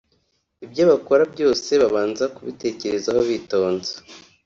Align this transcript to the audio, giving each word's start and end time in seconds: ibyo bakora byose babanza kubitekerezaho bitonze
ibyo 0.65 0.83
bakora 0.91 1.23
byose 1.33 1.69
babanza 1.81 2.25
kubitekerezaho 2.35 3.21
bitonze 3.29 3.91